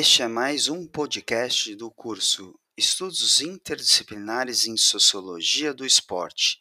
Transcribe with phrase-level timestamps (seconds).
[0.00, 6.56] Este é mais um podcast do curso Estudos Interdisciplinares em Sociologia do Esporte.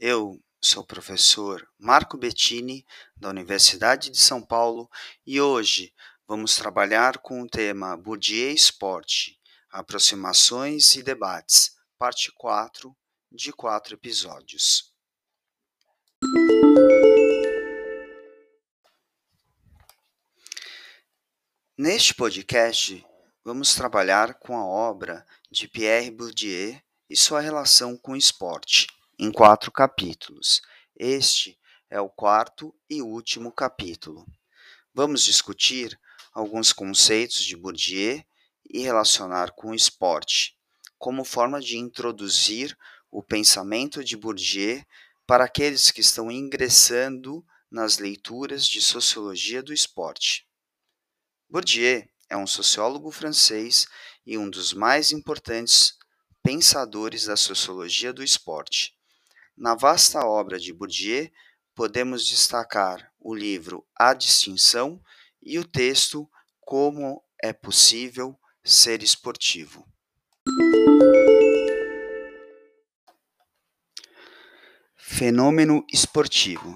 [0.00, 2.84] Eu sou o professor Marco Bettini,
[3.16, 4.90] da Universidade de São Paulo,
[5.24, 5.94] e hoje
[6.26, 9.38] vamos trabalhar com o tema Bourdieu Esporte,
[9.70, 12.92] aproximações e debates, parte 4
[13.30, 14.92] de quatro episódios.
[21.84, 23.04] Neste podcast,
[23.44, 28.86] vamos trabalhar com a obra de Pierre Bourdieu e sua relação com o esporte,
[29.18, 30.62] em quatro capítulos.
[30.96, 31.58] Este
[31.90, 34.24] é o quarto e último capítulo.
[34.94, 35.98] Vamos discutir
[36.32, 38.22] alguns conceitos de Bourdieu
[38.72, 40.56] e relacionar com o esporte,
[41.00, 42.78] como forma de introduzir
[43.10, 44.84] o pensamento de Bourdieu
[45.26, 50.46] para aqueles que estão ingressando nas leituras de sociologia do esporte.
[51.52, 53.86] Bourdieu é um sociólogo francês
[54.24, 55.98] e um dos mais importantes
[56.42, 58.94] pensadores da sociologia do esporte.
[59.54, 61.30] Na vasta obra de Bourdieu,
[61.74, 64.98] podemos destacar o livro A Distinção
[65.42, 66.26] e o texto
[66.58, 69.86] Como é Possível Ser Esportivo.
[74.96, 76.74] Fenômeno esportivo.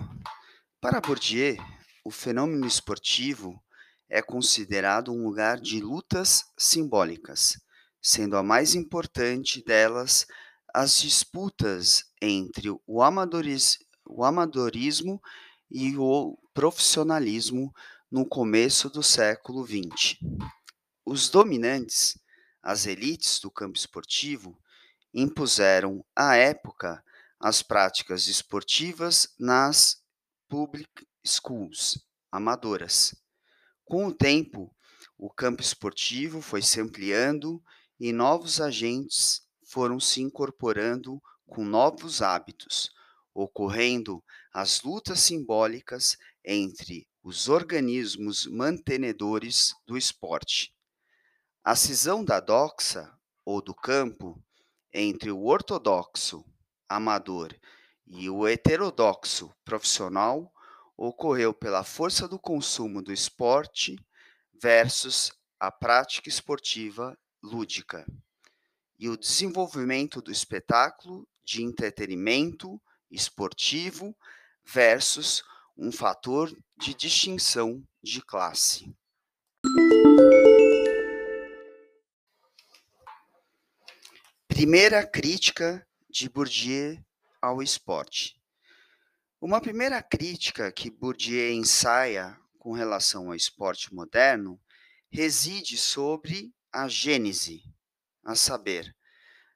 [0.83, 1.57] Para Bourdieu,
[2.05, 3.59] o fenômeno esportivo
[4.09, 7.59] é considerado um lugar de lutas simbólicas,
[8.01, 10.27] sendo a mais importante delas
[10.73, 13.03] as disputas entre o, o
[14.25, 15.21] amadorismo
[15.71, 17.73] e o profissionalismo
[18.11, 20.19] no começo do século XX.
[21.05, 22.19] Os dominantes,
[22.63, 24.57] as elites do campo esportivo,
[25.13, 27.03] impuseram à época
[27.41, 30.03] as práticas esportivas nas
[30.49, 31.99] public schools
[32.31, 33.15] amadoras
[33.87, 34.75] com o tempo,
[35.17, 37.63] o campo esportivo foi se ampliando
[38.01, 42.91] e novos agentes foram se incorporando com novos hábitos,
[43.33, 50.75] ocorrendo as lutas simbólicas entre os organismos mantenedores do esporte.
[51.63, 53.09] A cisão da doxa,
[53.45, 54.43] ou do campo,
[54.93, 56.45] entre o ortodoxo,
[56.89, 57.57] amador,
[58.05, 60.53] e o heterodoxo, profissional,
[60.97, 63.99] ocorreu pela força do consumo do esporte
[64.61, 68.07] versus a prática esportiva lúdica
[68.99, 72.81] e o desenvolvimento do espetáculo de entretenimento
[73.11, 74.17] esportivo
[74.65, 75.45] versus
[75.77, 78.93] um fator de distinção de classe.
[84.49, 86.99] Primeira crítica de Bourdieu
[87.43, 88.36] ao esporte.
[89.39, 94.59] Uma primeira crítica que Bourdieu ensaia com relação ao esporte moderno
[95.11, 97.63] reside sobre a gênese,
[98.25, 98.97] a saber,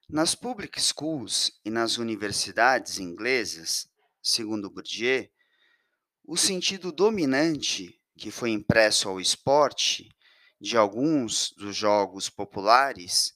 [0.07, 3.89] nas public schools e nas universidades inglesas,
[4.21, 5.27] segundo Bourdieu,
[6.25, 10.07] o sentido dominante que foi impresso ao esporte
[10.59, 13.33] de alguns dos jogos populares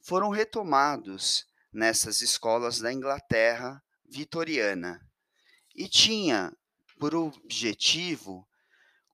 [0.00, 5.07] foram retomados nessas escolas da Inglaterra vitoriana
[5.78, 6.52] e tinha
[6.98, 8.44] por objetivo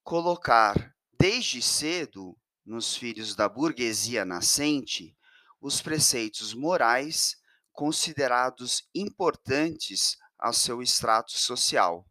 [0.03, 5.15] colocar desde cedo nos filhos da burguesia nascente
[5.61, 7.37] os preceitos morais
[7.71, 12.09] considerados importantes ao seu extrato social,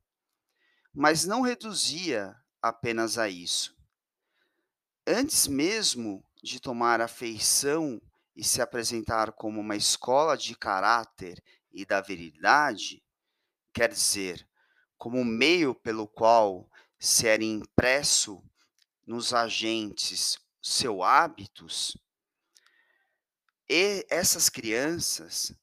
[0.93, 3.75] mas não reduzia apenas a isso.
[5.07, 7.99] Antes mesmo de tomar a feição
[8.35, 13.02] e se apresentar como uma escola de caráter e da virilidade,
[13.73, 14.47] quer dizer,
[14.97, 16.69] como meio pelo qual
[16.99, 18.43] se era impresso
[19.05, 21.97] nos agentes seus hábitos,
[23.69, 25.53] e essas crianças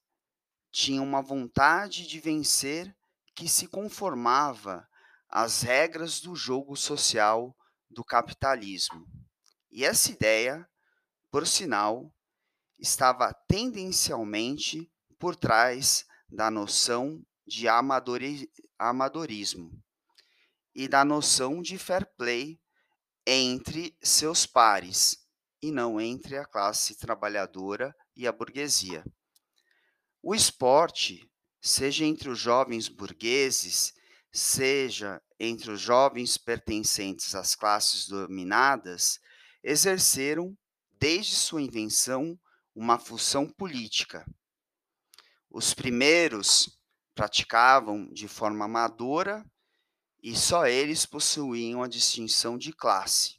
[0.72, 2.94] tinham uma vontade de vencer
[3.34, 4.88] que se conformava
[5.28, 7.56] às regras do jogo social
[7.88, 9.06] do capitalismo.
[9.70, 10.68] E essa ideia,
[11.30, 12.12] por sinal,
[12.78, 17.66] estava tendencialmente por trás da noção de
[18.78, 19.82] amadorismo
[20.72, 22.60] e da noção de fair play
[23.26, 25.18] entre seus pares
[25.60, 29.04] e não entre a classe trabalhadora e a burguesia.
[30.22, 31.28] O esporte,
[31.60, 33.92] seja entre os jovens burgueses,
[34.32, 39.18] seja entre os jovens pertencentes às classes dominadas,
[39.60, 40.56] exerceram,
[41.00, 42.38] desde sua invenção,
[42.76, 44.24] uma função política.
[45.50, 46.79] Os primeiros
[47.20, 49.44] praticavam de forma amadora
[50.22, 53.36] e só eles possuíam a distinção de classe.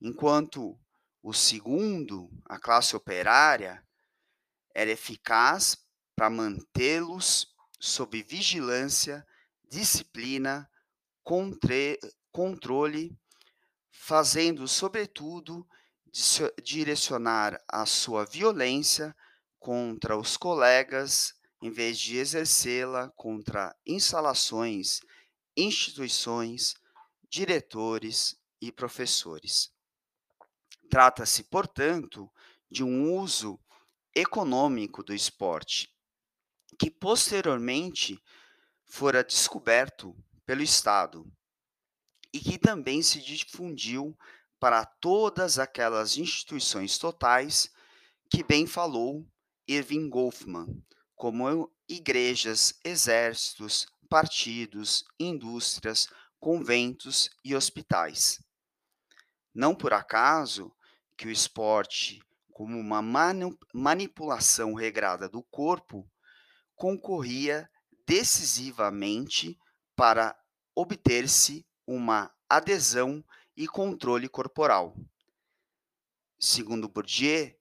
[0.00, 0.80] enquanto
[1.22, 3.86] o segundo, a classe operária,
[4.74, 5.76] era eficaz
[6.16, 9.26] para mantê-los sob vigilância,
[9.68, 10.66] disciplina,
[12.32, 13.14] controle,
[13.90, 15.68] fazendo, sobretudo,
[16.62, 19.14] direcionar a sua violência
[19.58, 25.00] contra os colegas, em vez de exercê-la contra instalações,
[25.56, 26.74] instituições,
[27.28, 29.70] diretores e professores.
[30.88, 32.30] Trata-se, portanto,
[32.70, 33.60] de um uso
[34.14, 35.94] econômico do esporte,
[36.78, 38.20] que posteriormente
[38.84, 41.30] fora descoberto pelo Estado
[42.32, 44.16] e que também se difundiu
[44.58, 47.70] para todas aquelas instituições totais
[48.28, 49.26] que bem falou
[49.66, 50.82] Irving Goffman,
[51.20, 56.08] como igrejas, exércitos, partidos, indústrias,
[56.38, 58.42] conventos e hospitais.
[59.54, 60.74] Não por acaso
[61.18, 63.02] que o esporte, como uma
[63.74, 66.10] manipulação regrada do corpo,
[66.74, 67.70] concorria
[68.06, 69.58] decisivamente
[69.94, 70.34] para
[70.74, 73.22] obter-se uma adesão
[73.54, 74.96] e controle corporal.
[76.38, 77.54] Segundo Bourdieu,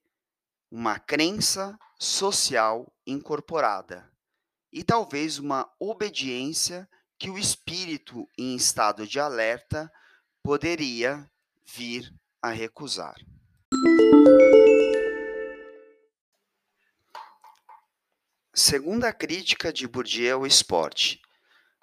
[0.72, 4.10] uma crença social incorporada
[4.72, 9.92] e talvez uma obediência que o espírito em estado de alerta
[10.42, 11.30] poderia
[11.66, 13.16] vir a recusar.
[18.54, 21.22] Segunda crítica de Bourdieu ao esporte.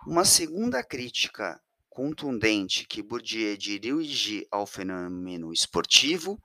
[0.06, 1.60] Uma segunda crítica
[1.90, 6.42] contundente que Bourdieu dirige ao fenômeno esportivo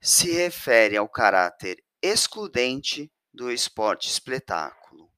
[0.00, 5.10] se refere ao caráter excludente do esporte espetáculo,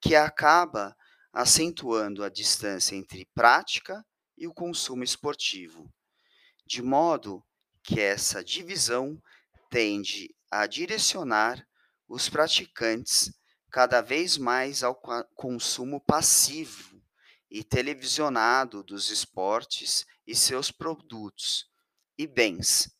[0.00, 0.96] que acaba
[1.32, 4.04] acentuando a distância entre prática
[4.36, 5.92] e o consumo esportivo,
[6.64, 7.44] de modo
[7.82, 9.20] que essa divisão
[9.68, 11.66] tende a direcionar
[12.08, 13.32] os praticantes
[13.70, 14.94] cada vez mais ao
[15.34, 17.02] consumo passivo
[17.50, 21.66] e televisionado dos esportes e seus produtos
[22.16, 22.90] e bens,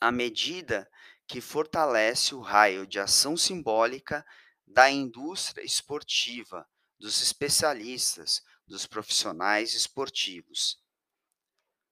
[0.00, 0.88] à medida
[1.28, 4.24] que fortalece o raio de ação simbólica
[4.66, 6.66] da indústria esportiva,
[6.98, 10.78] dos especialistas, dos profissionais esportivos.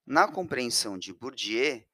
[0.06, 1.84] Na compreensão de Bourdieu,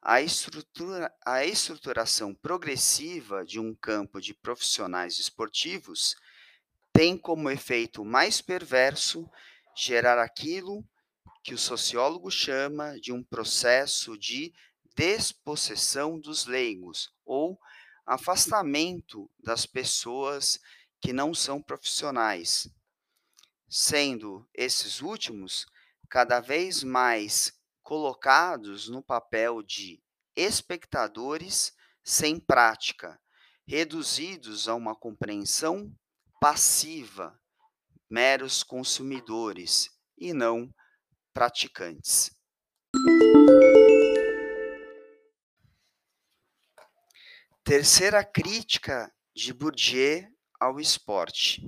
[0.00, 6.14] a, estrutura, a estruturação progressiva de um campo de profissionais esportivos
[6.92, 9.28] tem como efeito mais perverso
[9.76, 10.84] gerar aquilo
[11.42, 14.52] que o sociólogo chama de um processo de
[14.96, 17.58] despossessão dos leigos ou
[18.06, 20.58] afastamento das pessoas
[21.00, 22.68] que não são profissionais,
[23.68, 25.66] sendo esses últimos
[26.08, 27.52] cada vez mais
[27.82, 30.02] colocados no papel de
[30.36, 31.74] espectadores
[32.04, 33.20] sem prática,
[33.66, 35.92] reduzidos a uma compreensão
[36.40, 37.38] passiva,
[38.10, 40.72] meros consumidores e não
[41.32, 42.30] praticantes.
[47.64, 50.26] Terceira crítica de Bourdieu
[50.58, 51.62] ao esporte.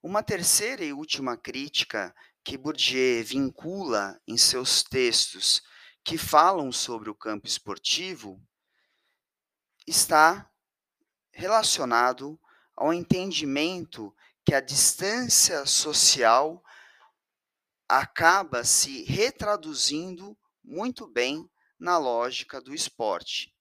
[0.00, 2.14] Uma terceira e última crítica
[2.44, 5.60] que Bourdieu vincula em seus textos
[6.04, 8.40] que falam sobre o campo esportivo
[9.88, 10.48] está
[11.32, 12.40] relacionado
[12.76, 14.14] ao entendimento
[14.44, 16.62] que a distância social
[17.88, 23.57] acaba se retraduzindo muito bem na lógica do esporte.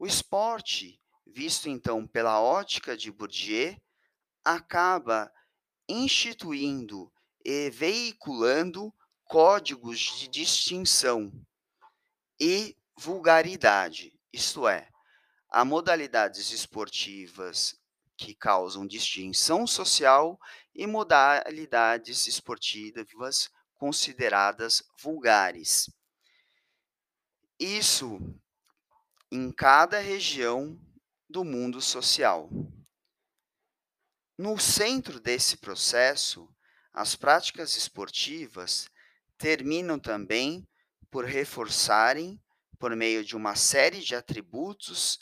[0.00, 3.76] O esporte, visto então pela ótica de Bourdieu,
[4.42, 5.30] acaba
[5.86, 7.12] instituindo
[7.44, 11.30] e veiculando códigos de distinção
[12.40, 14.88] e vulgaridade, isto é,
[15.50, 17.78] há modalidades esportivas
[18.16, 20.40] que causam distinção social
[20.74, 25.90] e modalidades esportivas consideradas vulgares.
[27.58, 28.39] Isso
[29.30, 30.78] em cada região
[31.28, 32.50] do mundo social.
[34.36, 36.48] No centro desse processo
[36.92, 38.88] as práticas esportivas
[39.38, 40.66] terminam também
[41.10, 42.40] por reforçarem,
[42.78, 45.18] por meio de uma série de atributos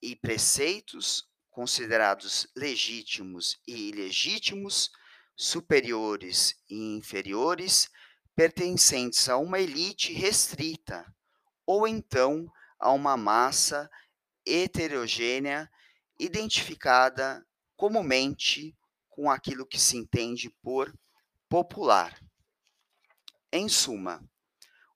[0.00, 4.90] e preceitos considerados legítimos e ilegítimos,
[5.36, 7.88] superiores e inferiores,
[8.34, 11.06] pertencentes a uma elite restrita,
[11.66, 12.50] ou então
[12.82, 13.88] a uma massa
[14.44, 15.70] heterogênea
[16.18, 17.46] identificada
[17.76, 18.76] comumente
[19.08, 20.92] com aquilo que se entende por
[21.48, 22.20] popular.
[23.52, 24.22] Em suma,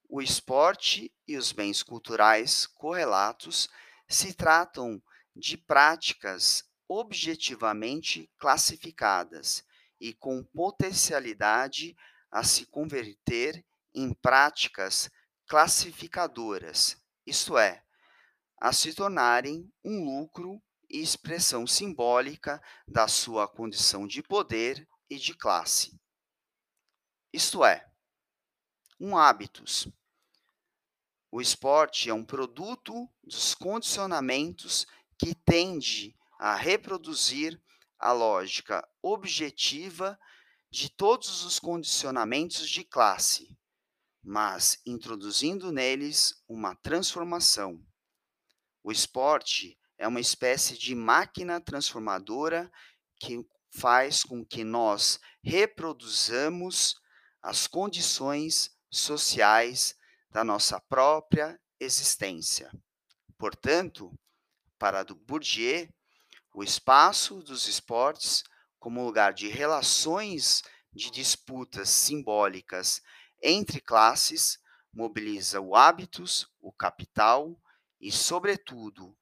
[0.09, 3.69] O esporte e os bens culturais correlatos
[4.07, 5.01] se tratam
[5.35, 9.63] de práticas objetivamente classificadas
[9.99, 11.95] e com potencialidade
[12.31, 15.09] a se converter em práticas
[15.45, 17.83] classificadoras, isto é,
[18.57, 25.33] a se tornarem um lucro e expressão simbólica da sua condição de poder e de
[25.33, 25.99] classe.
[27.33, 27.85] Isto é,
[28.97, 29.89] um hábitos.
[31.29, 34.87] O esporte é um produto dos condicionamentos
[35.19, 37.61] que tende a reproduzir
[37.99, 40.17] a lógica objetiva
[40.71, 43.57] de todos os condicionamentos de classe,
[44.27, 47.81] mas introduzindo neles uma transformação.
[48.83, 52.69] O esporte é uma espécie de máquina transformadora
[53.21, 56.99] que faz com que nós reproduzamos
[57.41, 59.95] as condições sociais
[60.29, 62.69] da nossa própria existência.
[63.37, 64.11] Portanto,
[64.77, 65.87] para Bourdieu,
[66.53, 68.43] o espaço dos esportes
[68.77, 73.01] como lugar de relações de disputas simbólicas
[73.41, 74.59] entre classes
[74.93, 77.59] mobiliza o hábitos, o capital
[78.01, 79.15] e, sobretudo,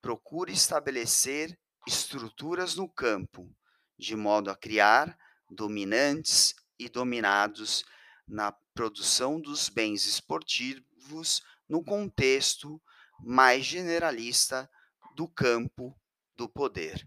[0.00, 3.50] procura estabelecer estruturas no campo,
[3.98, 5.16] de modo a criar
[5.50, 7.84] dominantes e dominados
[8.26, 12.80] na produção dos bens esportivos no contexto
[13.20, 14.70] mais generalista
[15.14, 15.98] do campo
[16.36, 17.06] do poder.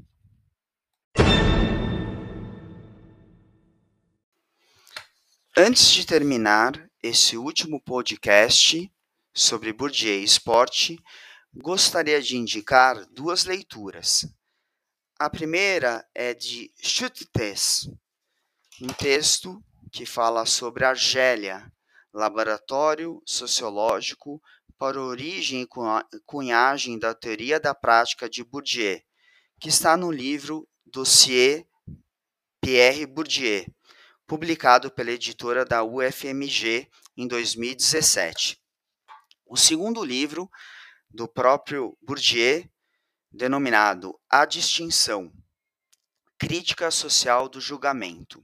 [5.59, 8.93] Antes de terminar esse último podcast
[9.33, 11.03] sobre Bourdieu e esporte,
[11.51, 14.31] gostaria de indicar duas leituras.
[15.17, 17.89] A primeira é de Schüttes,
[18.79, 19.59] um texto
[19.91, 21.73] que fala sobre Argélia,
[22.13, 24.39] laboratório sociológico
[24.77, 29.01] para origem e cunhagem da teoria da prática de Bourdieu,
[29.59, 31.65] que está no livro Dossier
[32.61, 33.65] Pierre Bourdieu,
[34.27, 38.61] publicado pela editora da UFMG em 2017.
[39.45, 40.51] O segundo livro
[41.09, 42.69] do próprio Bourdieu,
[43.31, 45.31] denominado A Distinção
[46.37, 48.43] Crítica Social do Julgamento,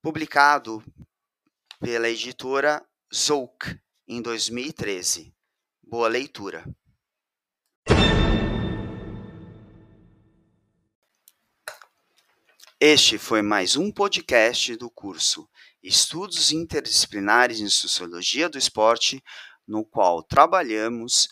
[0.00, 0.82] publicado
[1.80, 5.34] pela editora Zouk em 2013.
[5.82, 6.64] Boa leitura.
[12.88, 15.50] Este foi mais um podcast do curso
[15.82, 19.20] Estudos Interdisciplinares em Sociologia do Esporte,
[19.66, 21.26] no qual trabalhamos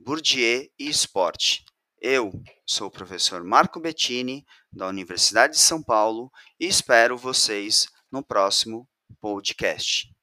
[0.00, 1.66] Bourdieu e esporte.
[2.00, 2.32] Eu
[2.64, 8.88] sou o professor Marco Bettini, da Universidade de São Paulo, e espero vocês no próximo
[9.20, 10.15] podcast.